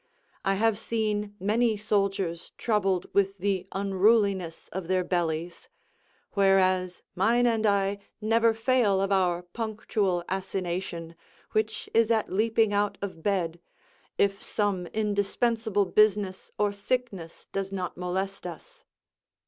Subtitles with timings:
[0.43, 5.69] I have seen many soldiers troubled with the unruliness of their bellies;
[6.31, 11.13] whereas mine and I never fail of our punctual assignation,
[11.51, 13.59] which is at leaping out of bed,
[14.17, 18.83] if some indispensable business or sickness does not molest us.